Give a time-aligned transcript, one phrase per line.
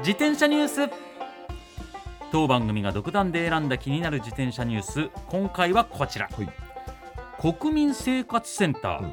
[0.00, 0.90] 自転車ニュース。
[2.30, 5.10] 当番組が独断で選んだ気になる自転車ニュース。
[5.26, 6.48] 今回はこちら、はい。
[7.40, 9.12] 国民生活センター、うん。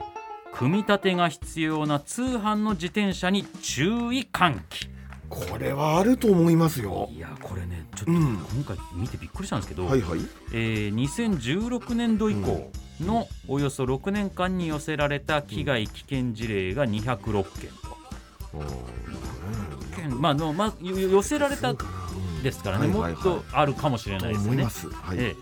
[0.53, 4.87] 組み立てが必要な通販の自転車に注意喚起。
[5.27, 7.09] これはあると思いますよ。
[7.11, 8.37] いやこれねちょっとうん。
[8.37, 10.19] 今回見てびっくりしたんですけど、はいはい。
[10.53, 17.97] えー2016年度以降のおよそ6年間に寄せられた危害危険事例が206件と、
[20.09, 21.75] 件まあのまあ、よ寄せられた
[22.43, 25.35] ですからね、もっとあるかもしれとないですよねはい、え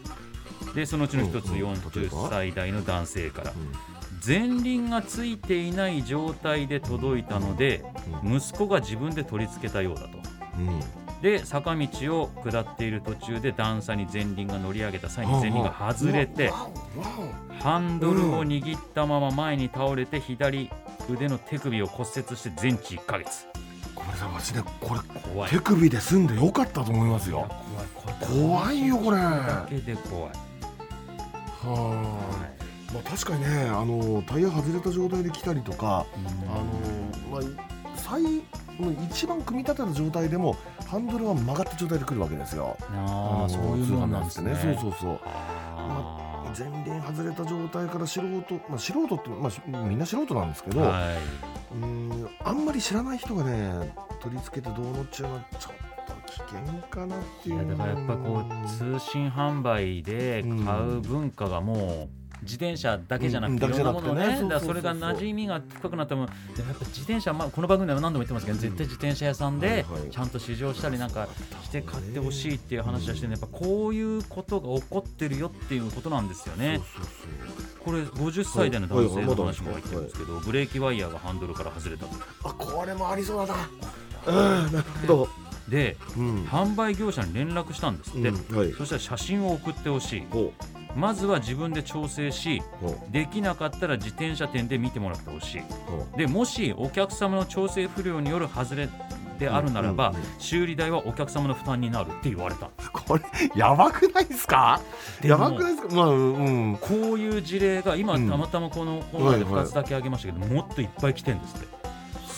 [0.72, 0.74] え。
[0.74, 1.70] でそのうちの一つうんうん例え
[2.08, 3.94] 40ば歳代の男性からうん
[4.26, 7.84] 前輪がついていない状態で届いたので
[8.24, 10.08] 息子が自分で取り付けたようだと。
[10.58, 10.80] うん。
[11.22, 11.88] で坂道
[12.22, 16.52] を下っている途中で段差に前輪が乗り上げた際にはあ前輪が外れて
[17.62, 20.70] ハンドルを握ったまま前に倒れて左
[21.10, 23.48] 腕の手首を骨折して全治1ヶ月。
[23.48, 23.53] お
[24.06, 25.00] ごめんなさい私ねこれ
[25.34, 25.50] 怖い。
[25.50, 27.48] 手首で済んでよかったと思いますよ。
[28.20, 29.18] 怖いよこれ。
[29.18, 30.32] だはけで怖い、
[31.64, 31.96] あ、は
[32.94, 37.42] まあ、確かにねあのタイヤ外れた状態で来たりとかいあの、まあ、
[37.96, 38.22] 最
[39.10, 40.56] 一番組み立てた状態でも
[40.88, 42.78] ハンドルは曲がった状態で来るわけですよ。
[42.92, 44.56] のああそういうもんなんですね。
[44.62, 45.20] そうそうそう。
[45.24, 55.74] あー前輪外れた状態から素人、まあ、素人って、まあし、みんな素人なんですけど、はい、うんあんまり知らない人がね取り付けてどうのっちゅうのはちょっ
[56.08, 71.28] と危険かなっていういやだからやっぱこう通信販売で買う文化がもう自転車だけじゃなくてうんいろんなものねそれが馴染みが深くなってもでもやっぱ自転車まあこの番組でも何度も言ってますけど絶対自転車屋さんでちゃんと試乗したりなんか
[71.64, 76.82] して買ってほしいっていう話はしてねやっぱこういうことが起こってるよっていうことなんですよね。
[77.80, 82.16] これ50歳代の男性の話も入ってるんですけどブレーキワイヤーがハンドルから外れたと。
[82.44, 83.70] あこれもありそうだな。
[84.26, 84.74] うん。
[84.74, 85.30] なるほど、
[85.68, 86.44] でうん。
[86.46, 88.32] 販売業者に連絡したんですって。
[88.74, 90.24] そしたら写真を送ってほしい。
[90.30, 90.54] ほ
[90.96, 92.62] まずは自分で調整し
[93.12, 95.62] できなかったら自転車店で見てもらってほしい。
[96.18, 98.88] でもしお客様の調整不良による外れ
[99.40, 100.28] であるならば、うんうんうん。
[100.38, 102.68] 修理代はお客様の負担になるって言われた。
[102.68, 103.24] うこれ
[103.56, 104.80] やばくないですか？
[105.24, 105.96] やばくないですか？
[105.96, 106.78] まあうん。
[106.80, 108.30] こういう事例が今うん。
[108.30, 109.64] たまたまこのコーナーではいはい。
[109.66, 111.83] 2つだけ挙げましたけど、もっといっぱい来てるんですって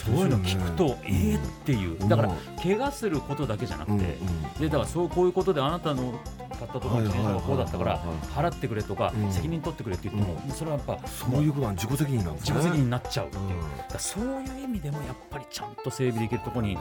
[0.05, 1.97] そういうの聞くと、えーっていう。
[2.07, 4.17] だから怪我することだけじゃなくて、
[4.59, 6.19] でだからそうこういうことであなたの
[6.59, 7.99] 買ったところの自転車がこうだったから
[8.35, 9.31] 払ってくれとか、うん。
[9.31, 12.55] 責任取ってくれって言っても、それはやっぱそういうことは自己責任なんですね。
[12.55, 16.77] 自己責任になっちゃうっていう、うんだからそういう意味でもやっぱりちゃんと整備できるところに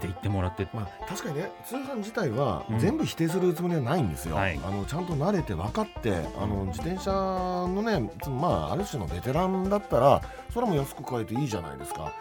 [0.00, 0.66] って言ってもらって。
[0.72, 2.78] まあ、確かにね通販自体はうん。
[2.78, 4.58] 全部否定するつもりはないんですよ、はい。
[4.64, 10.22] あのちゃんと慣れて分かってあの自転車のねつまあある種のベテランだったら
[10.52, 12.12] それも安く買えていいじゃないですか。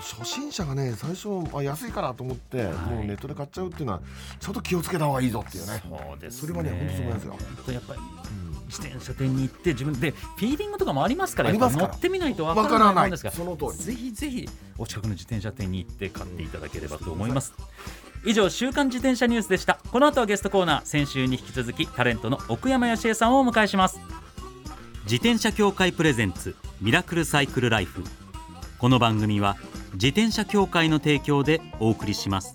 [0.00, 2.74] 初心者がね最初あ安いからと思って、はい。
[2.74, 4.00] もうネットで買っちゃうっていうのは
[4.40, 5.82] ちょっと気をつけた方がいいぞっていうね。
[5.86, 7.34] そうですそれはね本当そう思いますよ、
[7.74, 17.54] やっぱりうん自転車店に行って自分でフィーリングとかもありますから乗ってみないとわわかかららないんですからその通りぜひぜひお近くの自転車店に行って買っていただければと思います。
[18.24, 19.78] 以上週刊自転車ニュースでした。
[19.90, 20.82] この後はゲストコーナー。
[20.84, 24.00] 先週に引き続きタレントの奥山佳恵さんをお迎えします。
[25.04, 28.04] 自転車協会プレゼンツミラクルサイクルライフ。
[28.78, 29.56] この番組は
[29.94, 32.54] 自転車協会の提供でお送りします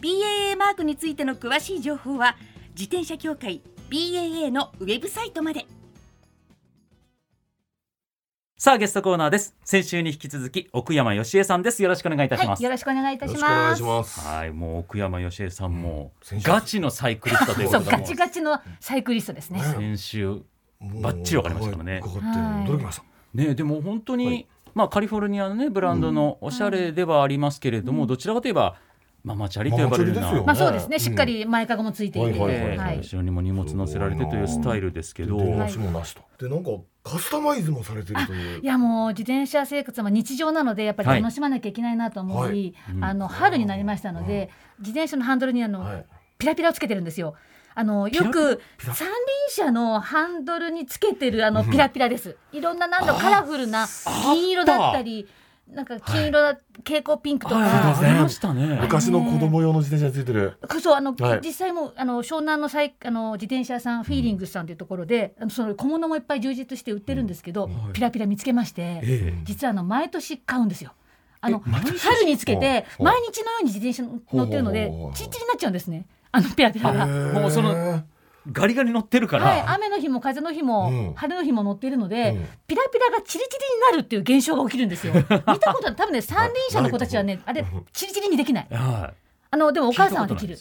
[0.00, 2.36] BAA マークについての詳しい情報は
[2.70, 3.60] 自転車協会
[3.90, 5.66] BAA のウェブサイトまで。
[8.56, 9.54] さあゲストコーナーです。
[9.62, 11.82] 先週に引き続き奥山義恵さんです。
[11.82, 12.62] よろしくお願いいたします。
[12.62, 13.74] よろしくお願いいたしよろしくお願ます。
[13.74, 14.20] いします。
[14.20, 16.12] はいもう奥山義恵さんも
[16.42, 17.90] ガチのサイクリストというで。
[17.90, 19.60] ガチガチのサイクリストですね。
[19.60, 20.40] 先週
[20.80, 22.00] バッチリわかりましたからね。
[22.00, 22.70] かかってはい。
[22.70, 23.04] 驚きました。
[23.34, 24.46] ねでも本当に、はい。
[24.74, 28.76] まあカリフォルニアのねブランドのおしゃれではありますけれども、どちらかといえば
[29.22, 30.42] ママチャリと呼ばれるような。
[30.42, 30.96] まあそうですね。
[30.96, 31.00] うん。
[31.00, 36.22] しっかり前かごもついていて、後ろにも荷物乗せられてというスタイルですけど、電話しもなしと。
[36.38, 36.70] でなんか
[37.02, 38.60] カスタマイズもされてるという。
[38.60, 38.66] い。
[38.66, 41.22] やもう自転車生活は日常なのでやっぱりはい。
[41.22, 46.06] 楽しまなきゃいけないなと思い、あの春になりましたので、自転車のハンドルにあの、はい。
[46.38, 47.34] ピラピラをつけてるんですよ。
[47.74, 49.14] あのよく三輪
[49.48, 52.36] 車のハンドルにつけてるあのピラピラです。
[52.52, 53.86] いろんななんだろうカラフルな
[54.34, 55.28] 銀色だったり、
[55.74, 57.66] なんか金色だ、蛍光ピンクとか、は
[58.02, 58.78] いありましたね。
[58.80, 60.58] 昔の子供用の自転車についてる。
[60.82, 61.40] そうあの、はい。
[61.42, 69.34] 実際もあの湘南のサイあの自転車屋さん、フィーリングスさんというところでその小物もいっぱい充実して売ってるんですけど、ピラピラ見つけまして、ええ。
[69.44, 70.92] 実はあの毎年買うんですよ。
[71.40, 74.02] あの春につけて毎日のように自転車
[74.34, 75.06] 乗ってるのでほうほうほう。
[75.08, 76.06] ほうチリチリになっちゃうんですね。
[76.32, 77.06] あのピラピラが。
[77.06, 78.02] もうその
[78.50, 81.14] ガリガリ乗ってるから、はい、雨の日も風の日も、うん。
[81.14, 82.48] 晴れの日も乗っているので、うん。
[82.66, 85.12] ピラピラがチリチリになるっていう現象が起きるんですよ。
[85.14, 88.66] 見たことは多分ね三輪車の子たちはねあれチリチリにできない。
[88.70, 89.12] は
[89.50, 90.58] あのでもお母さんはできる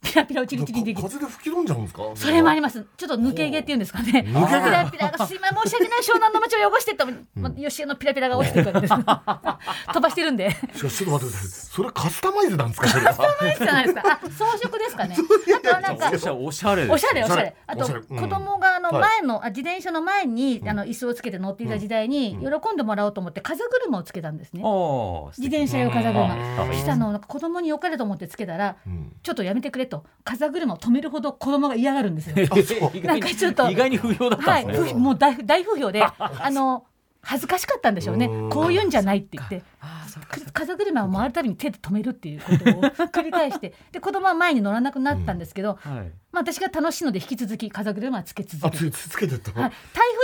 [0.00, 1.08] ピラピラをチリチリにできる。
[1.08, 2.02] 風で吹き飛んじゃうんですか？
[2.14, 2.86] それもあります。
[2.96, 4.22] ちょっと抜け毛っていうんですかね。
[4.22, 8.94] ピ抜け毛ラピラがすいません申し訳ない湘南の街を汚してった、ま吉江のピラピラが落ちてくるわけです。
[9.92, 10.50] 飛ばしてるんで。
[10.50, 12.88] しかしちょっと待ってくださいそれカスタマイズなんですか？
[12.88, 14.02] それはいいじゃないですか。
[14.06, 15.16] あ装飾ですかね。
[15.56, 17.56] あとはなんかい、おしゃれですおしゃれおしゃれ。
[17.66, 24.62] あとおしゃれうん子供があのはい前の、あ自転車の前にあの椅子をつけて乗っていた時代に喜んでもらおうと思って風車をつけたんですね。
[25.36, 26.72] 自転車用風車。
[26.72, 32.36] したのなんか子供に良かれと思ってつけたら、うんちょっとやめてくれと風車を止めるほど子供が嫌がるんですよ。
[33.04, 36.84] なんかちょっとに意外に不評だったはい、んですね、不もう大大不評で、あの
[37.20, 38.26] 恥ずかしかったんでしょうね。
[38.26, 38.50] うん。
[38.50, 39.62] こういうんじゃないって言って、
[40.52, 46.12] 風車を回るたびに手で止めるっていうことを繰り返して、で子供は前に乗らなくなったんですけど、はい。
[46.32, 49.72] まあ私が楽しいので引き続き風車はつけ続けてはい、台風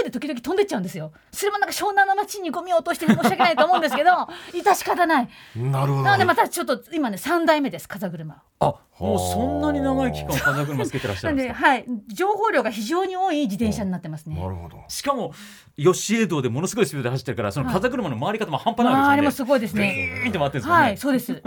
[0.04, 1.12] で時々飛んでっちゃうんですよ。
[1.32, 4.10] それもなんか湘南の街にゴミを落として申し訳ないと思うんですけど、
[4.52, 5.28] 致し方ない。
[5.56, 8.42] なるほどなのでまたちょっと今ね三代目です風車。
[8.60, 11.58] あもうそんなに長い期間風車つけてらっしゃなんるんでか？
[11.58, 14.36] ですはい情報量が非常に多い自転車になってますね。
[14.36, 15.32] なるほどしかも
[15.76, 20.20] 吉江道でものすごいスピードで走ってるからその風車の回り方も半端ないまああれもわけですよねすごいですね。
[20.22, 21.42] ビーンって回ってるんですよね、はい、そうです。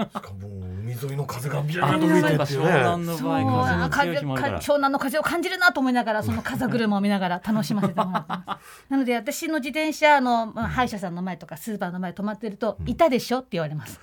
[1.02, 14.00] 沿いの風がビュあーンと吹いてっていう湘南ねそうの場合風の強い風日もあるから湘南の風を感じるなと思いながらその風車を見ながら楽しませてもらってますなので私の自転車の、まあ、歯医者さんの前とかスーパーの前止まってると「いたでしょ?」って言われます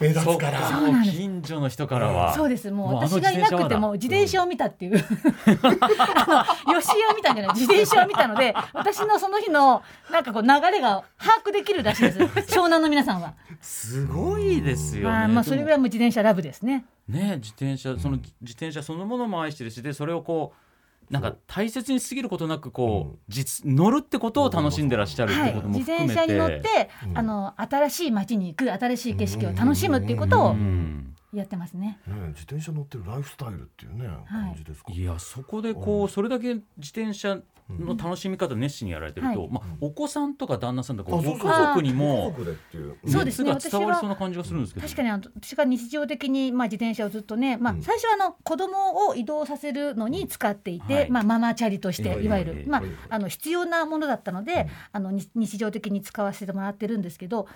[0.00, 0.60] 目立つかそうから
[1.04, 2.34] 近所の人からは。
[2.34, 2.70] そうです。
[2.70, 4.96] もう私がいなくても自転車を見たっていう。
[4.96, 7.54] あの吉江を見たんじゃない。
[7.54, 12.18] 自転車を見たので私のその日のなんかこう流れが把握できるらしいです。
[12.54, 16.84] 湘南の皆さんは、すごいですよね、まあ、まあそれぐらいもう自転車ラブですね。
[17.08, 20.67] ね自転車その自転車そのものも愛してるしでそれをこう
[21.10, 31.14] なんか大切にしすぎることなくこう、実乗るってことを楽しんでらっしゃるってはいこと、も自含めて、転車に乗って、あの新しい街に行く新しい景色を楽しむっていうことをうん。
[31.34, 31.98] やってますね。
[32.06, 34.92] ね自転車乗ってるライフスタイルっていうね感じですか。
[34.92, 37.38] いやそこでこうそれだけ自転車
[37.70, 57.46] の楽しみ方熱心にやられてると、はいまあ、お子さんとか旦那さんとかご家族にも家族でっていうそうですね熱が伝わりそうな感じがするんですけど確かにあの私が日常的に、まあ、自転車をずっとね、まあうん、最初はあの子供を移動させるのに使っていて、はいまあ、ママチャリとしええていわゆる、ええまあええ、あの必要なものだったので、あのに日常的に使わせてもらってるんですけど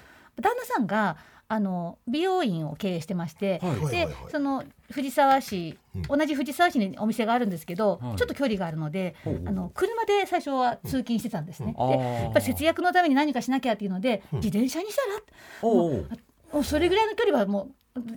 [0.40, 1.16] 旦那さんが
[1.52, 3.80] あの美容院を経営してまして、はい。
[3.80, 5.78] はいでその藤沢市、
[6.08, 8.16] 同じ藤沢市にお店があるんですけど、はい。
[8.16, 11.74] ちょっと距離があるので、ほうほうあの車で最初は通勤してたんですね。
[11.78, 15.22] でやっぱり節約のために何かしなきゃっていうので、自転車にしたら
[15.60, 16.08] おう
[16.54, 17.74] もうそれぐらいの距離はもう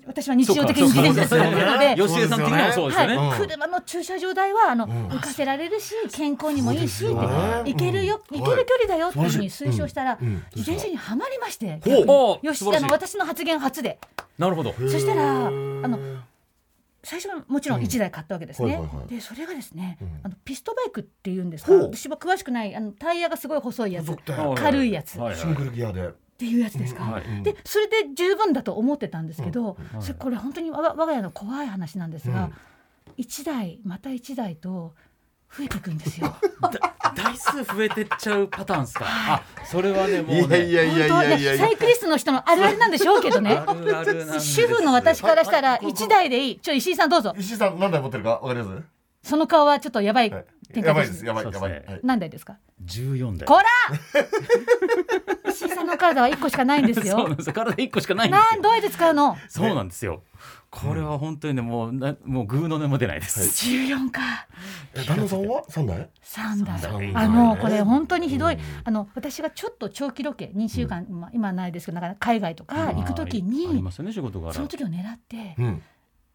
[0.08, 1.96] 私は日常的に自転車使ってるので。
[1.98, 3.18] 吉江さん的にもそうですよね。
[3.18, 5.10] はい、うん車の駐車場代はあの、ん。
[5.10, 8.40] 浮かせられるし健康にもいいし行けるよ、うん。
[8.40, 10.18] 行ける距離だよっていうふうに推奨したら、
[10.56, 14.00] 自転車にはまりましてほうおよしあの私の発言初で。
[14.38, 14.74] なるほど。
[14.74, 16.00] そしたらあの
[17.04, 20.20] 最初はもちろん1台買ったわけですね、でそれがですね、うん。
[20.24, 21.74] あのピストバイクっていうんですか？
[21.74, 24.16] 私は詳しくないあのタイヤがすごい細いやつ。
[24.56, 25.20] 軽いやつ。
[25.36, 27.24] シングルギアでていうやつですか、はい。
[27.26, 27.44] うん。
[27.44, 30.02] でそれで十分だと思ってたんですけど、うん。
[30.02, 32.54] それこれ本当に我が我が家の怖い話なんですが、うん。
[33.18, 34.94] 1台また1台と
[35.56, 36.36] 増えていくんですよ。
[36.62, 36.72] だ
[37.16, 39.06] 台数増えてっちゃうパターンですか。
[39.08, 40.66] あそれはねもうね。
[40.66, 43.56] いやいやいやい本当やサイクリストの人のあるあるなんでしょうけどね。
[43.66, 46.60] あるある主婦の私からしたらはいはい一台でいい。
[46.60, 47.34] ちょ石井さんどうぞ。
[47.38, 48.32] 石井さん何台持ってるか？
[48.32, 48.84] わかります？
[49.24, 50.46] その顔はちょっとやばいはい。
[50.74, 51.20] 展やば開です。
[51.20, 51.22] す。
[51.22, 51.72] いでやばいやばい。
[51.72, 52.00] はい。
[52.04, 53.48] 何台ですか？14台。
[53.48, 53.64] こら。
[55.56, 57.36] 石井さんの体は一個しかないんです そうなよん。
[57.38, 57.54] ですよ。
[57.54, 58.52] 体1個しかないんですよ。
[58.52, 59.38] なんどうやって使うの？
[59.48, 60.24] そうなんですよ。
[60.70, 64.22] これは本当にねもうなもうグーの音も出ないです、十四か。
[64.94, 65.64] え旦那さんは？
[65.70, 66.82] 三台三台。
[67.16, 68.56] あのこれ本当にひどい。
[68.56, 68.62] うん。
[68.84, 75.82] あの私がちょっと長期ロケ2週間、まあ今はないですけど、なんか海外とか行くときありにますよね仕事柄その時を狙ってうん。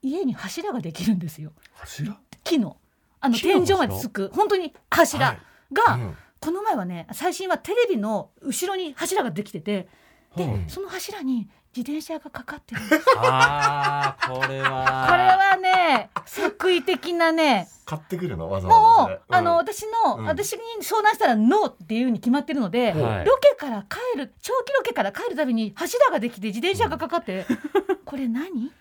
[0.03, 1.53] 家に柱ができるんですよ。
[1.75, 2.17] 柱？
[2.43, 2.79] 木の。
[3.21, 4.31] あの天井までつく。
[4.35, 5.39] 本当に柱はい。
[5.75, 9.89] が、うんこの前はね最新はテレビの後ろに柱ができてて
[10.37, 10.69] で、うん。
[10.69, 12.81] その柱に自転車がかかってる。
[13.19, 15.07] あーこれは。
[15.09, 18.51] これはね作為的なね買ってくるの？
[18.51, 19.57] わざわざも、そうれあのうん。
[19.59, 20.25] 私の、うん。
[20.25, 23.25] 私に相談したらノーっていうに決まってるので、はい。
[23.25, 27.47] ロケから帰る長期ロケから帰るたびに柱ができて自転車がかかって、
[28.05, 28.49] これ何？
[28.51, 28.73] うん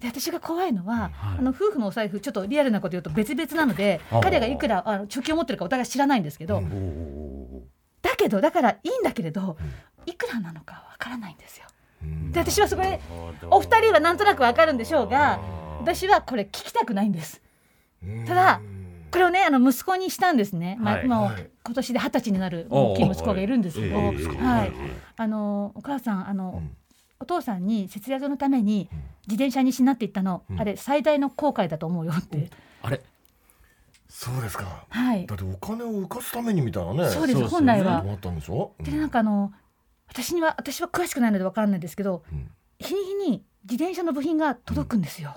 [0.00, 1.38] で私が怖いのは、はい。
[1.38, 7.62] あの夫婦のお財布ちょっとリアルなこと言うと別々なのであ彼がいくらあの貯金を持ってるかお互い知らないんですけど、うん。
[8.00, 9.56] だけどだからいいんだけれど、
[10.06, 11.66] いくらなのかわからないんですよ。
[12.02, 12.30] うん。
[12.30, 13.00] で私はそこで
[13.50, 15.40] お二人はなんとなくわかるんでしょうが
[15.80, 17.42] 私はこれ聞きたくないんです。
[18.26, 18.60] ただ
[19.10, 21.06] これをねあの息子にしたんですね、まあ、はい。
[21.06, 21.50] もうはい。
[21.64, 24.14] 今年で二十歳になる大きい息子がいるんですけど、はい。
[24.14, 26.76] ええあのお母さんあの、うん。
[27.20, 28.88] お父さんに節約のために
[29.28, 30.60] 自転車にしなっていったの、うん。
[30.60, 32.50] あれ最大の後悔だと思うよって、
[32.82, 33.00] あれ？
[34.08, 34.86] そうですか。
[34.88, 35.26] はい。
[35.26, 37.10] だってお金を浮かすためにみたいなね。
[37.10, 37.66] そうですそうですよね。
[37.66, 38.02] 本来は。
[38.02, 38.72] もあったんでしょ？
[38.80, 39.52] でなんかあの
[40.08, 42.50] 私には私は詳しくないのでわからないんですけどうん。
[42.80, 45.34] 日に日に自転車の部品が届くんですよ、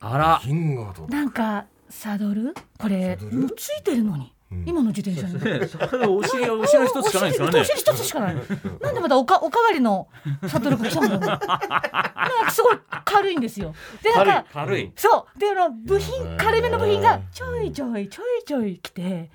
[0.00, 0.40] あら。
[0.42, 2.54] 金がとなんかサドル？
[2.78, 4.31] これもうついてるのに、うん
[4.66, 5.34] 今の自転車に。
[5.60, 5.66] ね。
[5.66, 7.60] それお尻お尻一つしかないですからね。
[7.60, 8.34] お尻一つしかない。
[8.34, 10.08] なんでまたおかおかわりの
[10.48, 11.18] サドルが来たの？
[11.18, 13.74] なんかすごい軽いんですよ。
[14.02, 14.92] でなん軽いか軽い。
[14.96, 15.38] そう。
[15.38, 19.30] であの部品軽めの部品がちょいちょいちょいちょい来て、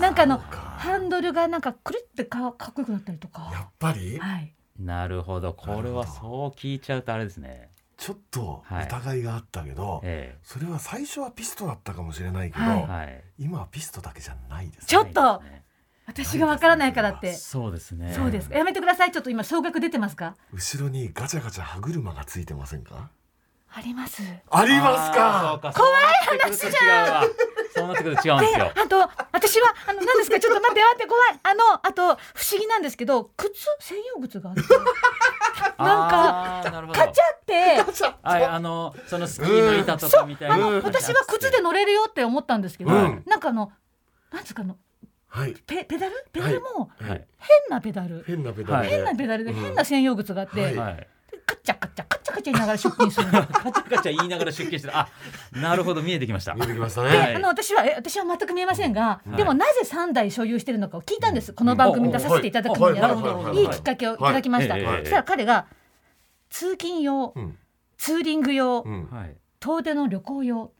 [0.00, 3.66] なんかあのハンドルがなんかくるってかかっこよくなったりとやか。
[3.66, 4.18] っぱり？
[4.18, 4.54] はい。
[4.78, 5.52] なるほど。
[5.52, 7.70] これはそう聞いちゃうとあれですね
[8.02, 8.84] ちょっとはい。
[8.86, 13.24] 疑いがあったけどえそれは最初はピストだったかもしれないけどはいえはい。
[13.38, 15.40] 今はピストだけじゃないですちょっと
[16.04, 17.32] 私がわからないからって。
[17.32, 18.12] そうですね。
[18.12, 18.52] そうです。
[18.52, 19.12] やめてください。
[19.12, 20.34] ちょっと今総額出てますか？
[20.52, 23.08] 後ろにガチャガチャ歯車がついてませんか？
[23.72, 24.20] あります。
[24.50, 25.72] ありますか？
[25.72, 26.02] 怖い
[26.40, 27.28] 話じゃん。
[27.72, 28.98] そうなってくると違うんですで、よあと
[29.32, 30.40] 私はあの何ですか？
[30.40, 31.40] ちょっと待って待って怖い。
[31.40, 32.02] あのあと
[32.34, 33.64] 不思議なんですけど靴？
[33.78, 34.62] 専用靴があって
[35.78, 37.82] なんかカチャって
[38.22, 40.54] はいあのそのスキーの板とかみたいな。
[40.54, 43.22] あの私は靴で乗れるよって思ったんですけど、うん。
[43.26, 43.72] なんかあの
[44.32, 44.76] なんですかあの
[45.28, 45.54] はい。
[45.66, 46.26] ペペダル？
[46.32, 47.26] ペダルもはい。
[47.38, 48.88] 変なペダル、変なペダル。
[48.88, 51.08] で変なペダルでうん変な専用靴があって、はい
[51.64, 53.32] チャカッチャカッチャカチャ言いながら出勤するの。
[53.46, 55.08] カチャカチャ言いながら出勤してるあ
[55.52, 56.54] なるほど見えてきました。
[56.54, 57.34] 見えてきましたで、ねはい。
[57.36, 59.36] あの私はえ私は全く見えませんが、はい。
[59.36, 65.66] でもなぜ3台所有してるのかを聞いたんです、この番組に出させていただくのにはいいはいきっかけをいただきました、そしたら彼が
[66.50, 67.58] 通勤用、うん。
[67.96, 69.08] ツーリング用、うん。
[69.10, 69.36] はい。
[69.60, 70.72] 遠出の旅行用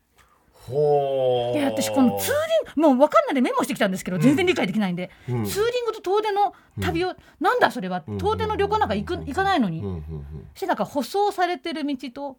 [0.66, 1.58] ほー。
[1.58, 5.44] で私このツーリングもう分かんないでメモしてきたんですけど全然理解できないんで、うん。
[5.44, 8.02] ツーリングと遠出の旅を、なんだそれは？
[8.06, 12.36] うん遠出の旅行なんか行く行かないのに、うんうんうんしてなんか舗装されてる道と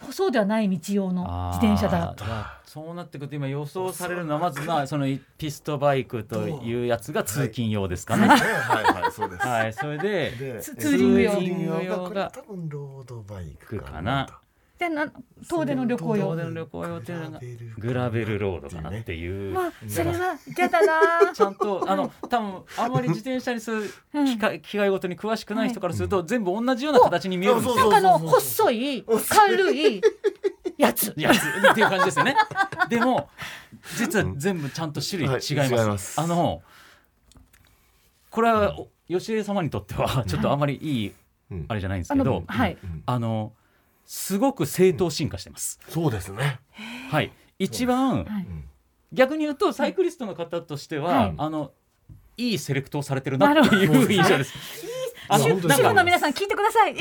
[0.00, 2.16] 舗装ではない道用の自転車だ。
[2.64, 5.06] そうなってくると今予想されるのはまずなその
[5.38, 8.26] ピストバイクというやつが通勤用ですかね。
[8.26, 8.40] はい。
[8.40, 9.02] はい。
[9.02, 9.12] はい。
[9.12, 9.46] そうです。
[9.46, 11.30] はい、それででツツーリング用。
[11.32, 14.26] ツーリング用がこれ用が多分ロードバイクかな
[14.88, 15.12] でな
[15.48, 16.30] 遠出の旅行用。
[16.32, 17.40] 遠出の旅行用っていうのが。
[17.78, 19.52] グラベルロードかなっていう。
[19.52, 20.80] まあそれは嫌だ
[21.26, 21.32] な。
[21.32, 24.26] ちゃんとあの多分あまり自転車にするうん。
[24.26, 27.76] 機械機械ごとに詳しくない人からすると全部同じような形に見えるんですよ。
[27.76, 27.90] なん。
[27.90, 30.02] かあの細い軽い
[30.76, 31.14] やつ。
[31.16, 32.36] い やつっていう感じですよね。
[32.88, 33.28] でも
[33.96, 35.54] 実は全部ちゃんと種類違います。
[35.54, 36.20] はい違います。
[36.20, 36.62] あの
[38.30, 41.12] これはお吉江様にとってはちょっとあまりいい
[41.50, 41.64] うん。
[41.68, 43.02] あれじゃないんですあのけど、はいうん。
[43.06, 43.52] あの
[44.04, 45.78] すごく正当進化してます。
[45.88, 46.60] そうですね。
[47.10, 47.32] はい。
[47.58, 48.46] 一番はい。
[49.12, 51.34] 逆に言うとサイクリストの方としては、はい。
[51.38, 51.70] あの
[52.36, 54.52] いいセレクトをされてるなっていう印象です。
[55.26, 56.94] あの主婦の皆さん聞いてください。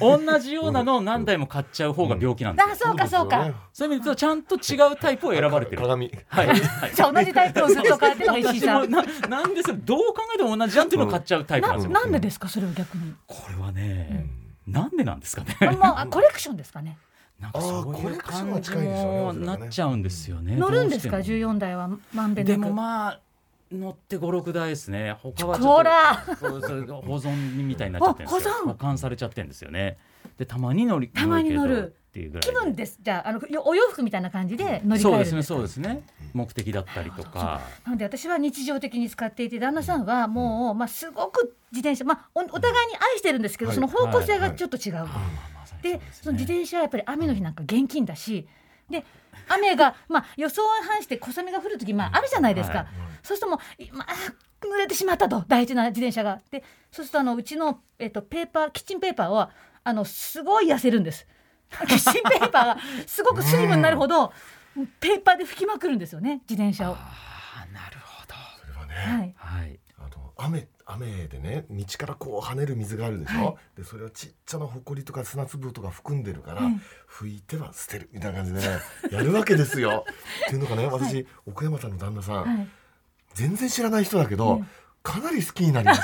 [0.00, 2.74] 同じようなのを何台も買っちゃう方が病気なんですよ。
[2.74, 3.54] あそうかそうか。
[3.72, 5.78] そういう意味でちゃんと違うタイプを選ばれてる。
[5.80, 6.10] 鏡。
[6.26, 6.46] はい。
[6.48, 6.52] は
[6.88, 6.94] い。
[6.94, 8.90] じゃあ同じタイプをずっと変えてる石井私さん。
[8.90, 9.70] もななんです？
[9.70, 11.90] よどう考えても同じじゃんっていうのを買っちゃうタイプなんですよ。
[11.92, 12.48] ななんでですか？
[12.48, 13.14] それを逆に。
[13.26, 14.26] これはね、
[14.70, 15.56] なんでなんですかね。
[15.60, 16.98] あもうあコレクションですかね。
[17.40, 20.56] なんかそういう感じもなっちゃうんですよね。
[20.56, 21.54] 乗るんですかどうしても。
[21.54, 22.58] 14台はまんべんなく。
[22.60, 23.20] でもまあ
[23.72, 27.02] 乗って56台ですね他はちょっと。
[27.02, 28.54] 保存みたいになっちゃってるんですよ。
[28.62, 29.96] あ保管されちゃってるんですよね。
[30.36, 32.98] でたまに乗りたまに乗るっていうぐらい気分です。
[33.00, 35.42] じゃああのよお洋服みたいな感じで乗り換えるんですか？
[35.44, 36.02] そうですね
[36.34, 37.60] 目的だったりとか。
[37.84, 45.06] なので私は日常的に使っていて旦那さんはもう、まあ、すごく自転車、まあ、おお互いに愛してるんですけど、はいその方向性がちょっと違う。
[45.82, 46.54] でその自ね。
[46.54, 48.48] 転車はやっぱり雨の日なんか現金だし
[48.90, 49.04] で
[49.48, 52.86] 雨が、まあ、予想を反して小雨が降る時、まあ、あるじゃないですか、はい。
[53.22, 54.06] そうするともう、まあ、
[54.66, 55.44] 濡れてしまったと。
[55.46, 56.40] 大事な自転車が。
[56.50, 59.50] でそうするとあのうちの、えっと、ペーパーキッチンペーパーは
[59.84, 61.26] あのすごい痩せるんです
[61.88, 64.32] キッチンペーパーがすごくスリムになるほど
[65.00, 66.94] ペーパーで拭きまくるんですよね自転車を。
[66.94, 68.34] ああなるほど。
[68.60, 69.34] それはね、はい。
[69.60, 69.80] はい。
[69.98, 73.54] あの雨雨でね道からこう跳ねる水があるでしょ、はい。
[73.76, 78.78] でそれはちっちゃな埃とか砂粒とか含んでるから、うん拭いては捨てるみたいな感じでね
[79.10, 80.04] やるわけですよ。
[80.46, 82.68] っていうのがね私、奥山さんの旦那さん、はい。
[83.34, 84.68] 全然知らない人だけど、うん
[85.02, 86.00] かなり好きになりまし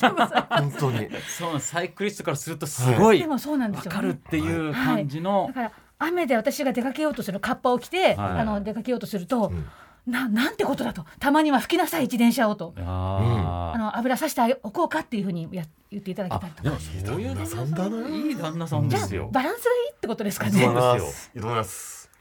[0.00, 0.46] た。
[0.50, 1.08] 本当に。
[1.28, 8.16] そうサイクリストからするとすごいでもそうなんでわすよ、かるっていう感じのだから雨で私が出かけようとするカッパを着て、はい。
[8.16, 9.66] あの出かけようとすると、ん。
[10.06, 11.04] ななんてことだと。
[11.20, 12.74] たまには拭きなさい自転車をと。
[12.78, 18.08] ああの油さしておこうかっていうふうにや言っていただけたりとでもそういう旦那さんだな。
[18.08, 20.52] いい旦那さんでじゃあすよバランスがいいってことですかね。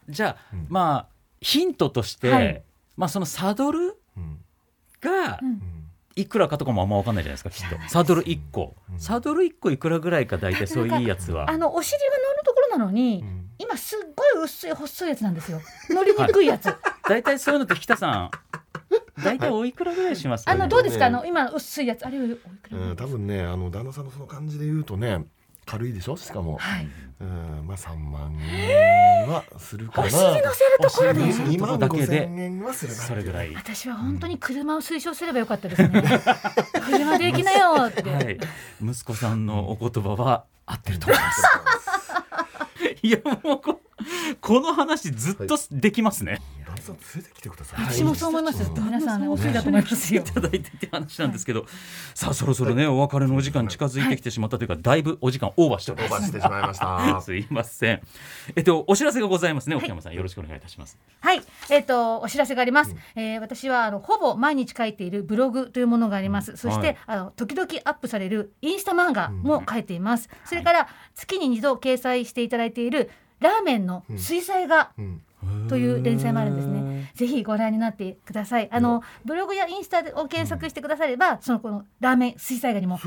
[0.10, 0.66] じゃあ、うん。
[0.70, 2.64] まあヒントとして、はい。
[2.98, 4.40] まあそのサドルうん。
[5.02, 5.79] がうんうん
[6.22, 7.90] いくらかとかもあんま分かんないじゃないですかきっと。
[7.90, 9.00] サドル1個、うん。
[9.00, 11.50] サドル1個いくらぐらいか大体そういういいやつは。
[11.50, 13.50] あのお尻が乗るところなのに、うん。
[13.58, 15.62] 今すっごい薄い細いやつなんですよ。
[15.90, 16.74] 乗りにくいやつ、
[17.10, 18.32] 大体そういうのって北さん
[19.24, 20.46] 大体おいくらぐらいします？
[20.46, 21.08] か、あのどうですか？
[21.08, 21.18] あね。
[21.18, 22.06] の今薄いやつ。
[22.06, 22.40] あれおいく
[22.72, 25.26] らうん、多分ねあの旦那さんのその感じで言うとね
[25.70, 26.18] 軽いでしょ？
[26.18, 26.88] しかも、はい。
[27.22, 27.64] うん。
[27.68, 30.08] まあ3万円はするかな。
[30.08, 31.22] お尻乗せるところで。
[31.22, 32.04] お尻2万だけで。
[32.04, 33.00] 5千円はするな。
[33.00, 33.54] それぐらい。
[33.54, 36.04] 私は本当に車を推奨すればよかったですね。
[36.90, 38.40] 車で行きなよって、はい、
[38.82, 41.44] 息子さんのお言葉は合ってると思います。
[43.04, 43.62] いやもう
[44.42, 46.42] こ この話ずっとできますね。
[46.70, 51.66] 旦那さん連れてきてください私もそう思います皆さんねお好きだと思いますよいただいてって話なんですけど、
[52.14, 56.22] さあそろそろねお別れのお時間近づいてきてしまったというか、だいぶお時間オーバーしておりオーます。
[56.22, 58.02] バーしてしまいました すいません。
[58.56, 59.76] えっとお知らせがございますね。
[59.76, 60.98] 奥山さんよろしくお願いいたします。
[61.22, 62.96] はい、えっ、とお知らせがあります。
[63.16, 66.56] えー私はあのほぼ毎日書いているブログというものがあります。
[66.58, 70.30] そして、はいあの時々アップされるインスタ漫画も書いています。
[70.46, 73.10] それから月に2度掲載していただいている
[73.40, 75.22] ラーメンの水彩画うん。
[75.70, 77.12] という連載もあるんですね。
[77.16, 78.68] ぜひご覧になってください。
[78.72, 83.00] あのブログやインスタを検索してくだされば、そのこのラーメン水彩画にも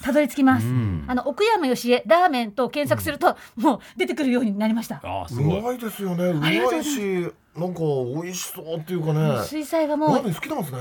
[0.00, 0.66] たどり着きます。
[0.68, 1.04] うん。
[1.08, 5.00] あの奥山義恵ラーメンと検索すると、もう出てくるようになりました。
[5.02, 5.78] ああすうごい。
[5.78, 6.26] ですよね。
[6.26, 9.28] うまいいしなんか美味しそうっていうかね。
[9.28, 10.80] ラ水彩画もーメン好きなんですね。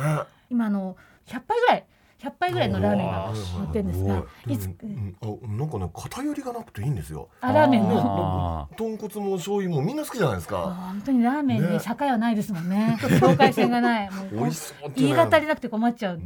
[0.52, 0.96] 今あの
[1.26, 1.86] 100杯ぐらい
[2.22, 4.58] 100杯ぐらいのラーメンが乗ってるんですがい。
[4.58, 5.16] つうん。
[5.22, 7.30] あなんかね偏りがなくていいんですよ。
[7.40, 8.76] あラーメンあのー。
[8.76, 10.58] 豚骨も醤油もみんな好きじゃないですか。
[10.92, 11.70] 本当にラーメンね。
[11.76, 12.98] に境はないですもんね。
[13.20, 14.10] 境界線がない。
[14.34, 16.22] 美味しそう言いね語りなくて困っちゃう、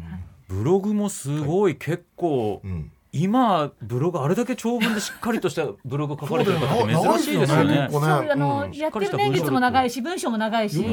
[0.48, 2.62] ブログもすごい結構。
[2.64, 2.92] うん。
[3.16, 7.88] 今ブログあれだけ長文でしっかりとしたブログ書かれてる方って珍しいですよね。
[7.92, 8.72] そうあの、うん。
[8.72, 10.84] やってる年月も長いし文章も長いし。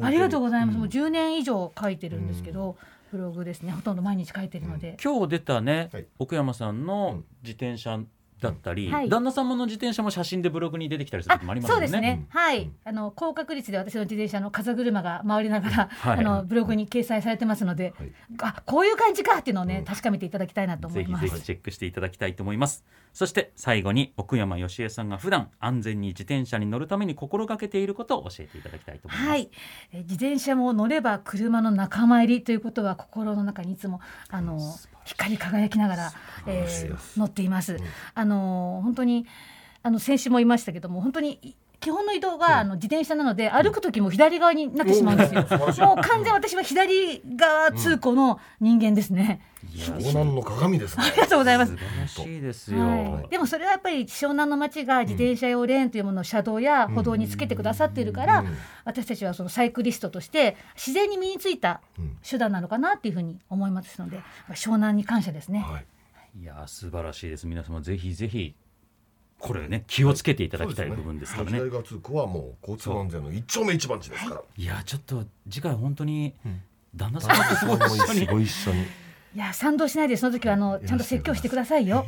[0.00, 2.76] ありがとうございます、うんもう10年以上書いてるんですけど、
[3.12, 3.72] ブログですね。
[3.72, 6.06] ほとんど毎日書いてるので、今日出たね、はい。
[6.18, 7.24] 奥山さんうのん。
[7.42, 7.98] 自転車
[8.42, 9.08] だったり、はい。
[9.08, 11.86] 旦那様の自転車も写真でブログに出てきたりするあ時もありますよね。
[11.86, 12.72] そうですね、はい、うん。
[12.84, 16.18] あの高確率で私の自転車の風車が回りながら、 はい。
[16.18, 18.12] あのブログに掲載されてますので、はい。
[18.42, 19.84] あこういう感じかっていうのをね、うん。
[19.84, 21.24] 確かめていただきたいなと思ぜいます。
[21.26, 22.84] ひぜひチェックしていただきたいと思います。
[23.12, 29.28] そして最後に奥山義恵さんが普段安全に自転車に乗るために心がけていることを教えていただきたいと思います。
[29.28, 29.50] はい、
[29.92, 34.58] えー自転車も乗れば車の仲間入りということは心の中にいつもあの
[35.04, 36.12] 光り輝きながら、
[36.46, 37.76] えー乗っています。
[38.14, 39.26] あの本当に
[39.82, 45.40] あの先週も言いましたけども本当にい基本の移動があの自転車なので歩く時も左側になってしまうんですよ。
[45.86, 49.40] もう完全私は左側通行の人間ですね。
[49.74, 51.78] 湘南の鏡ですねありがとうございます素。
[51.78, 52.80] 晴らしいですよ。
[52.80, 65.60] はい、でもそれはやっぱり湘南の町が自転車用レーンというものを車道や歩道につけてくださっているから、うん私たちはそのサイクリストとして自然に身についたうん手段なのかなっていうふうに思いますので湘南に感謝ですね。
[65.60, 65.86] はい
[66.40, 67.46] いや素晴らしいです。
[67.46, 68.54] 皆様ぜひぜひ
[69.42, 71.58] これね気をつけていただきたい部分ですからね。
[71.58, 74.64] 左側通行はもう交通安全の一丁目一番地ですからい。
[74.64, 76.32] やちょっと次回本当に
[76.94, 77.32] 旦那さ
[77.66, 78.86] んとご一緒にご一緒に
[79.34, 82.04] いや賛同しないでその時はあのちゃんと説教してくださいよ。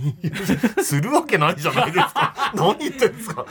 [0.82, 2.34] するわけないじゃないですか。
[2.54, 3.46] 何言ってんですか。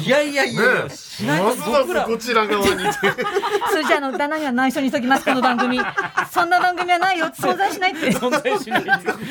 [0.00, 2.04] いやいやいねや、しないとますま僕ら。
[2.04, 2.84] すこちら側に。
[3.72, 5.80] それじゃあの旦那には内緒にしときますこの番組。
[6.30, 7.26] そんな番組はないよ。
[7.26, 8.12] 存在しないって。
[8.12, 8.84] 存在しない。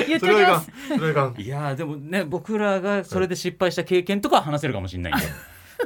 [0.07, 0.71] 言ってます。
[0.89, 5.25] それはいやーでもね僕らがそれで失敗した経験とかは話せるかもしれないんで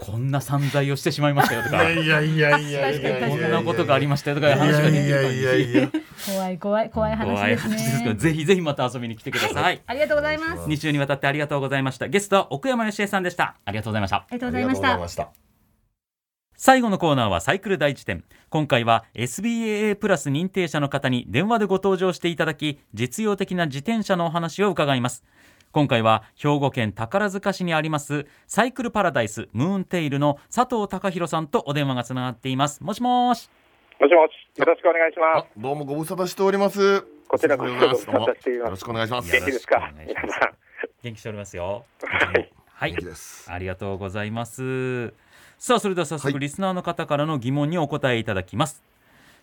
[0.02, 1.89] こんな散財をしてしまいましたよとか。
[1.89, 5.91] いやいやいやいやいやいやこんなことがありましたよとかいうい話ができるやいやいやいや
[6.25, 9.82] 怖い怖い怖い話怖いです話ですかぜひぜひまた遊びに来てください。
[9.86, 10.62] ありがとうございます。
[10.62, 12.08] あ2週にわたってありがとうございました。
[12.08, 13.58] ゲストは奥山義恵さんでした。
[13.65, 14.17] ありがとうございました。
[14.17, 14.88] ありがとうございました。
[14.88, 15.30] ざいました。
[16.62, 25.23] 最後のコーナーはサイクル第一点今回は SBAA プラス認定者の方に電話でご登場していただき実用的な自転車のお話を伺います
[25.72, 32.84] 今回は兵庫県宝塚市にありますサイクルパラダイスムーンテイルの佐藤隆弘さんとお電話がつながっています。
[32.84, 33.52] もしもし。
[34.00, 37.06] もしもし、よろしくお願いしまあどうもご無沙汰しております。
[37.28, 38.06] こちらこそようございます。
[38.08, 39.30] ご無沙汰していますよろしくお願いします。
[39.30, 39.36] す。
[39.36, 39.76] 元気ですか？
[39.76, 40.40] よろしくお願いし皆ます。
[40.40, 40.54] さん。
[41.04, 41.86] 元気しておりますよ。
[42.74, 42.96] はい。
[43.48, 45.14] ありがとうございます。
[45.60, 46.40] さあそれでは早速、はい。
[46.40, 48.82] リスナーの方からの疑問にお答えいただきます。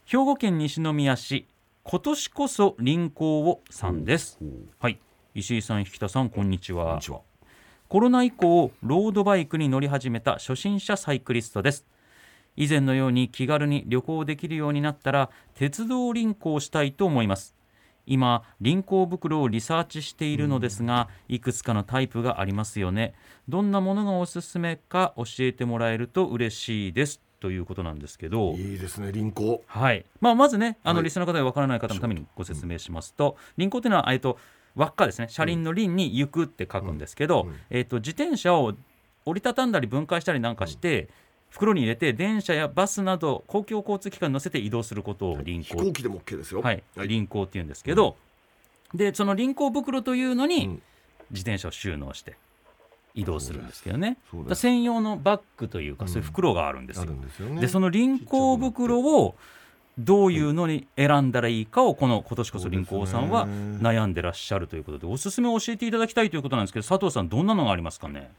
[0.07, 1.47] 兵庫県西宮市
[1.85, 4.41] 今年こそ臨行をさんです。
[4.81, 4.99] はい
[5.38, 6.87] 石井さん引田さんこんにちは。
[6.87, 7.20] こんにちは。
[7.88, 11.85] コロナ以降ロードバイクに乗り始めた初心者サイクリストです。
[12.57, 17.55] 以前のように気軽に旅行できるようになったら鉄道臨行したいと思います。
[18.07, 23.12] 今臨行袋をリサーチしているのですがいくつかのタイプがありますよね。
[23.46, 27.20] どんなものがおすすめか教えてもらえると嬉しいです。
[27.38, 28.55] ということなんですけど。
[28.55, 29.62] いいですね輪行。
[29.66, 30.07] はい。
[30.22, 31.05] まあ、まずねあのはい。
[31.05, 34.38] リスナーの方がわからない方のためにご説明しますと輪行というのは、えっと、
[34.77, 35.29] 輪っかですね。
[35.29, 38.75] 車輪の輪に行くって書くんですけど、えっと、自転車を
[39.25, 41.09] 折りたたんだり分解したりなんかして、
[41.49, 46.61] 袋に入れて電車やバスなど公共交通機関に乗せて移動することを輪行、飛行機でも OK ですよ。
[46.61, 46.83] はい。
[46.97, 48.17] 輪行っていうんですけど、
[48.95, 50.83] でその輪行袋というのにうん。
[51.31, 52.37] 自転車を収納して
[53.15, 54.19] 移動するんですけどね。
[54.55, 59.35] 専用のバッグというか、うんそういう袋があるんですあよでその輪行袋を
[59.98, 68.30] どういうのに選んだらいいかをこの今年こそ輪行さんは悩んでらっしゃるということでおすすめを教えていただきたいということなんですけど佐藤さんどんなのがありますかね？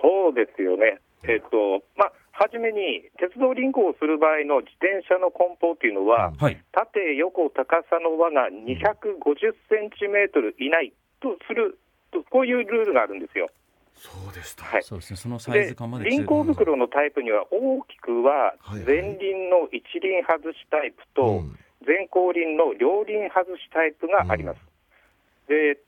[0.00, 0.98] そうですよね。
[1.24, 6.62] えっと、まあ、はじめに、鉄道輪行をする場合の自転車の梱包っていうのは、はい。
[6.72, 11.78] 縦、横、高さの輪が250センチメートル以内とする、
[12.12, 13.48] とこういうルールがあるんですよ。
[13.96, 14.64] そうでした。
[14.64, 14.82] はい。
[14.82, 15.16] そうですね。
[15.16, 18.54] そのサイでズ感まで輪行袋のタイプには大きくは
[18.86, 21.58] 前輪の一輪外しタイプとうん。
[21.86, 24.60] 前後輪の両輪外しタイプがあります。
[25.48, 25.78] で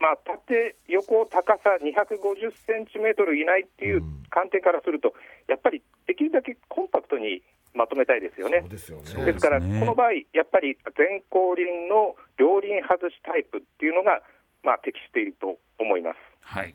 [0.00, 4.22] まあ、縦、横、高さ250センチメートル以内っていううん。
[4.30, 5.14] 観点からすると、
[5.48, 7.42] やっぱりできるだけコンパクトに
[7.74, 8.60] まとめたいですよね。
[8.60, 8.68] そう。
[8.68, 9.24] ですよね。
[9.24, 14.22] ですから、この場合、やっぱり前後輪の両輪外しタイプっていうのが、
[14.62, 16.16] まあ、適していると思います。
[16.16, 16.74] はいはい。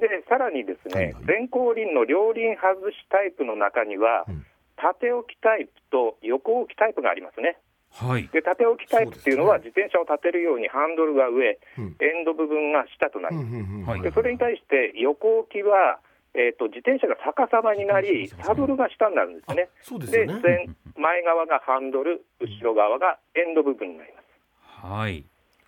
[0.00, 4.46] で、さらにですね、前後輪の両輪外しタイプの中には、うん。
[4.76, 7.56] 縦置きタイプと横置きタイプがありますね。
[7.92, 8.28] はい。
[8.28, 11.96] で、縦置きタイプっていうのは、自転車を立てるようにハンドルが上、うん。
[12.00, 15.98] エンド部分が下となり、でそれに対して横置きは、
[16.34, 19.68] えー、と自転車が逆さまになり、サドルが下になるんですね。
[19.80, 20.34] そうでね。
[20.42, 20.66] 前
[20.98, 24.86] 前側がハンドル、後ろ側がエンド部分になります。
[24.86, 25.24] はい。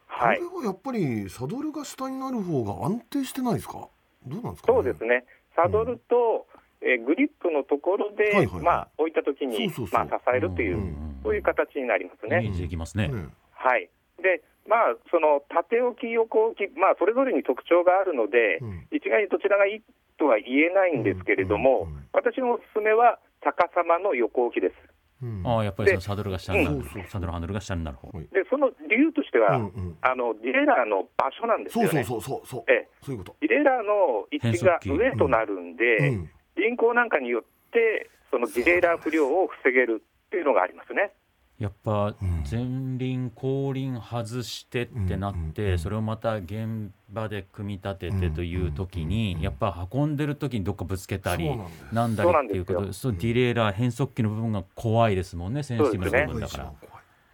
[0.06, 0.38] はい。
[0.38, 3.88] これ、はやっぱりサドルが下になる方が安定してないですか？
[4.28, 5.24] どうなんですか、そうですね、
[5.56, 6.46] サドルと、
[6.80, 8.62] えーグリップのところで、はいはいはい。
[8.62, 10.06] まあ、置いたときにそうそうそう。
[10.06, 12.46] まあ、支えるという、うんそういう形になりますね。
[12.46, 13.08] イメージできますね。
[13.08, 13.90] ねはい。
[14.22, 18.86] でまあ、その縦置き、横置き、まあ、それぞれに特徴があるので、うん。
[18.92, 19.82] 一概にどちらがいい
[20.18, 22.08] とは言えないんですけれども、うんうんうん。
[22.12, 24.74] 私のおすすめは逆さまの横置きです。
[25.22, 25.42] うん。
[25.44, 26.76] ああやっぱりそのサドルが下になる。
[26.76, 26.82] うん。
[26.82, 27.10] そうそうそう。
[27.10, 28.10] サドルハンドルが下になる方。
[28.12, 29.96] で、その理由としては、うんうん。
[30.00, 32.04] あのディレーラーの場所なんですよね。
[32.04, 32.46] そうそうそうそう。
[32.46, 32.88] そうええ。
[33.02, 33.36] そういうこと。
[33.40, 36.30] ディレーラーの位置が上となるんで、うん。
[36.56, 41.12] 輪行なんかによって、そのディレーラー不良を防げるっていうのがありますね。
[41.58, 45.78] やっぱうん前輪後輪外してってなってうん。
[45.78, 56.72] それをまた現場で組み立ててという時にやっぱ運んでる時にどっかぶつけたりそうなんだりっていうことそうディレイラー変速機の部分が怖いですもんねセンシティブな部分だから。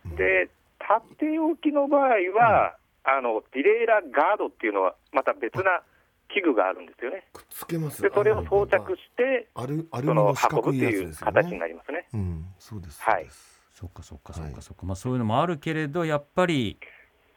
[0.05, 5.83] で、縦置きの場合は、あのディレーラーガードっていうのは、また別な
[6.29, 7.27] 器具があるんですよね。
[7.33, 12.09] くっつけますで、それを装着して、アルアルその運ぶっていう形になりますね。
[12.13, 12.47] うん。
[12.59, 13.03] そうです。
[13.03, 13.27] はい
[13.75, 16.79] そっかそっかそっはいかそっか、まあそういうのもあるけれどやっぱり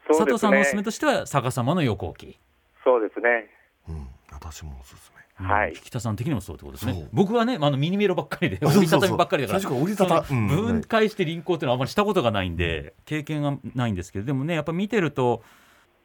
[0.08, 0.86] 佐藤さんのおすすめね。
[0.86, 2.40] としては逆さまの横置き。
[2.84, 3.50] そうですね。
[3.90, 4.08] うん。
[4.32, 5.46] 私もおすすめ。
[5.46, 5.70] はい。
[5.72, 6.94] うん引田さん的にもそうってことですね。
[6.94, 7.10] そう。
[7.12, 15.44] 僕はねあのミニメロばっかりであそう折りたたみばっかりだから折りたたそのうん分解して輪行っていうのはあんまりしたことがないんで経験がないんですけどでもねやっぱ見てると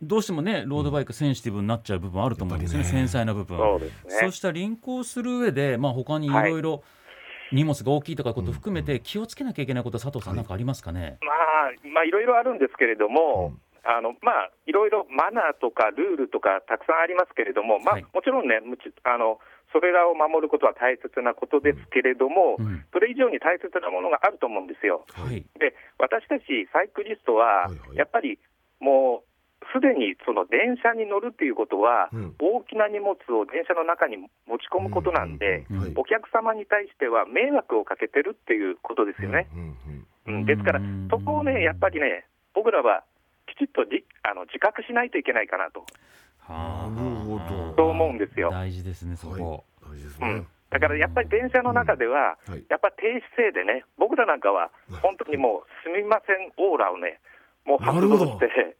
[0.02, 2.82] どうしてもねロードバイクセンシティブになっちゃう部分あると思うんですね。
[2.82, 3.56] 繊細な部分。
[3.56, 3.98] そうですね。
[4.20, 6.30] そうした輪行する上で、まあ、他にい。
[6.30, 6.82] ろいろ
[7.52, 11.18] 荷物が大きいとかことを含めて気をつけなきゃいけないこと、佐藤さん、なんかありますかね？
[11.20, 13.52] まあ、まあ、いろいろあるんですけれども、
[13.84, 19.38] あのまあ、いろいろマナーとかルールとかたくさんありますけれども、まあはいもちろんね、むちあの
[19.72, 22.84] それらを守ることは大切なことですけれども、うん。
[22.92, 25.04] それ以上に大切なものがあると思うんですよ。
[25.12, 28.38] はい、で私たちサイクリストははいはい、やっぱり
[28.80, 29.31] もう
[29.72, 32.34] すでにその電車に乗るっていうことは、うん。
[32.38, 35.64] 大きな荷物を電車の中に持ち込むことなんで、
[35.96, 39.48] お客様に対しては迷惑をかけてるっていうことですよね。
[39.54, 39.76] うん
[40.26, 43.02] うんうん、ですからうん、そこをね、やっぱりね、僕らは
[43.46, 45.84] きちっとじあの自覚しないといけないかなと、
[46.38, 46.90] はあ。
[46.90, 47.74] なるほど。
[47.76, 48.50] そう思うんですよ。
[48.50, 49.64] 大事ですね、そこ。
[49.82, 49.96] はい。
[49.96, 50.28] 大事ですね。
[50.28, 54.70] うん、だからやっぱり電車の中では、やっぱ停止制でね、僕らなんかは
[55.02, 57.20] 本当にもう、すみませんオーラをね、
[57.64, 58.76] もう発動して、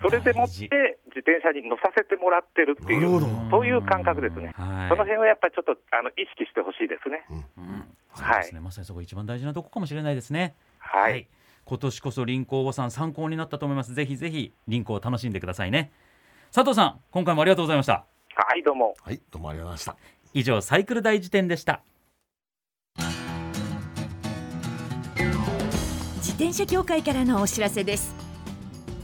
[0.00, 4.52] それでもって自転車に乗させてもらってるっていうそういう感覚ですね。
[4.56, 7.24] はいその辺はやっぱりちょっとあの意識してほしいですね。
[7.28, 7.84] うん
[8.14, 10.56] そうですね、まさにそこ一番大事なとこかもしれないですね。
[10.78, 11.28] はい、
[11.64, 13.94] 今年こそ輪行おさん参考になったと思います。
[13.94, 15.92] ぜひぜひ輪行を楽しんでくださいね。
[16.52, 18.04] 佐藤さん、今回もありがとうございました。
[18.34, 18.94] はい、どうも。
[19.00, 21.82] はいどうもありがとうございました以上、サイクル大辞典でした。
[26.16, 28.29] 自転車協会からのお知らせです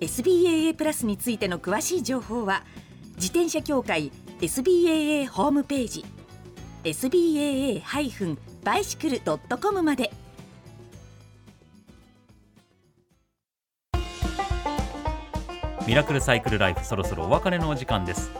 [0.00, 2.64] SBAA プラスについての詳しい情報は
[3.16, 6.04] 自転車協会 SBAA ホームページ
[6.84, 10.10] SBAA-bicycle.com まで
[15.86, 18.32] ミラクルサイクルライフ、そろそろお別れのお時間です。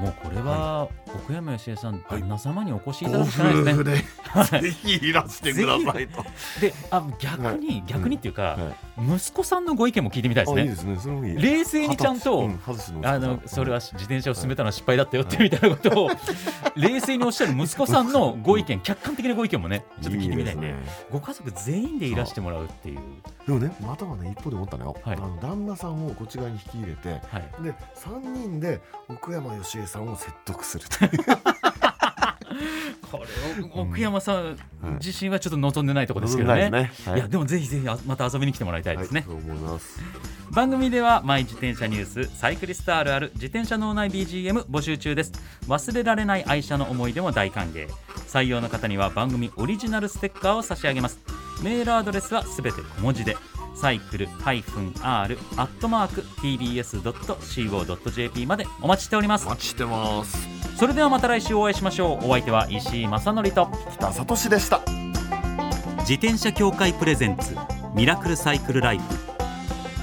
[0.00, 4.04] もうこれは、奥山義恵さん、旦那様にお越しいただごくしかないですね。
[4.60, 6.24] ぜひいらしてくださいと。
[6.60, 9.16] で、あ、逆に、逆にっていうか、はい。
[9.16, 10.98] 息子さんのご意見も聞いてみたいですね。
[11.36, 12.50] 冷静にちゃんと
[13.02, 16.10] あのそれは自転車を進めたのは失敗だったよってみたいなことを
[16.76, 20.74] 冷静におっしゃる息子さんのご意見客観的なご意見もねちょっと聞いてみたいんで
[21.10, 23.00] ご家族全員でいらしてもらうっていう
[23.50, 25.16] でもねまたはね一方で思ったのよ、はい。
[25.16, 27.64] あの旦那さんをこっち側に引き入れてはい。
[27.64, 31.10] で3人で奥山義恵さんを説得するという。
[33.10, 34.56] これを奥山さんはい。
[35.04, 37.10] 自身はちょっと望んでないところですけどね,、いですね。
[37.10, 37.20] はい。
[37.20, 40.00] いやでもぜひぜひあまた遊びに来てもらいたいですね、はい、そう思います。
[40.52, 45.32] 番組ではマイ自転車ニュースサイクリストあるある自転車脳内 BGM 募集中です。
[45.66, 47.88] 忘れられない愛車の思い出も大歓迎。
[48.28, 51.18] 採用の方には番組オリジナルステッカーを差し上げます
[51.62, 53.36] メールアドレスはすべて小文字で
[53.74, 59.46] サイクル -r アットマーク tbs.co.jp までお待ちしております。
[59.46, 60.48] お待ちしてます。
[60.76, 62.26] それではまた来週お会いしましょう。
[62.26, 64.80] お相手は石井正則と北里志でした。
[66.00, 67.56] 自転車協会プレゼンツ
[67.94, 69.04] ミラクルサイクルライフ。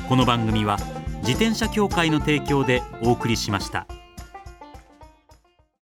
[0.08, 0.78] この番組は
[1.20, 3.88] 自転車協会の提供でお送りしました。